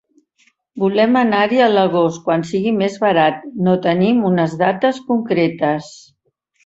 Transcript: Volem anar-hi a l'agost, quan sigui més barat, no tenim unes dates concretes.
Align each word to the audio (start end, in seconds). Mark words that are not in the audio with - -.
Volem 0.83 1.17
anar-hi 1.19 1.59
a 1.65 1.67
l'agost, 1.73 2.23
quan 2.29 2.45
sigui 2.53 2.73
més 2.79 2.95
barat, 3.03 3.45
no 3.67 3.77
tenim 3.87 4.25
unes 4.31 4.57
dates 4.63 5.03
concretes. 5.11 5.93